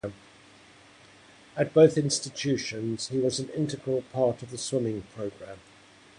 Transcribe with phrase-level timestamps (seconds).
[1.55, 5.59] At both institutions he was an integral part of the swimming program.